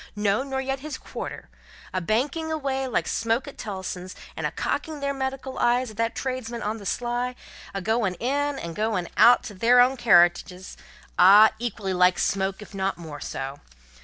no, 0.15 0.41
nor 0.41 0.59
yet 0.59 0.79
his 0.79 0.97
quarter 0.97 1.47
a 1.93 2.01
banking 2.01 2.51
away 2.51 2.87
like 2.87 3.07
smoke 3.07 3.47
at 3.47 3.55
Tellson's, 3.55 4.15
and 4.35 4.47
a 4.47 4.51
cocking 4.51 4.99
their 4.99 5.13
medical 5.13 5.59
eyes 5.59 5.91
at 5.91 5.97
that 5.97 6.15
tradesman 6.15 6.63
on 6.63 6.77
the 6.79 6.87
sly, 6.87 7.35
a 7.71 7.81
going 7.83 8.15
in 8.15 8.57
and 8.57 8.75
going 8.75 9.07
out 9.15 9.43
to 9.43 9.53
their 9.53 9.79
own 9.79 9.97
carriages 9.97 10.75
ah! 11.19 11.51
equally 11.59 11.93
like 11.93 12.17
smoke, 12.17 12.63
if 12.63 12.73
not 12.73 12.97
more 12.97 13.19
so. 13.21 13.59